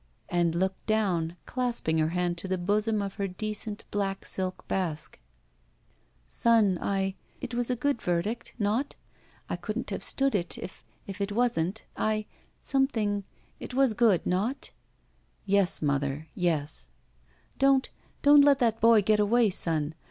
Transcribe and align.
And 0.29 0.55
looked 0.55 0.83
down, 0.87 1.37
clasping 1.45 1.99
her 1.99 2.09
hand 2.09 2.35
to 2.39 2.47
the 2.47 2.57
bosom 2.57 3.03
of 3.03 3.13
her 3.21 3.27
decent 3.27 3.85
black 3.91 4.25
silk 4.25 4.67
basque. 4.67 5.19
"Son, 6.27 6.79
I— 6.81 7.13
It 7.39 7.53
was 7.53 7.69
a 7.69 7.75
good 7.75 8.01
verdict, 8.01 8.55
not? 8.57 8.95
I— 9.47 9.55
couldn't 9.57 9.91
have 9.91 10.01
stood 10.03 10.33
it— 10.33 10.57
if— 10.57 10.83
if 11.05 11.21
it 11.21 11.31
wasn't. 11.31 11.83
I— 11.95 12.25
Some 12.63 12.87
thing— 12.87 13.25
It 13.65 13.75
was 13.75 13.93
good, 13.93 14.25
not?" 14.25 14.71
"Yes^ 15.47 15.83
mother, 15.83 16.29
yes." 16.33 16.89
29q 17.59 17.63
ROULETTE 17.63 17.65
n 17.65 17.69
Don't— 17.69 17.89
don't 18.23 18.41
let 18.41 18.57
that 18.57 18.81
boy 18.81 19.03
get 19.03 19.19
away, 19.19 19.51
son. 19.51 19.93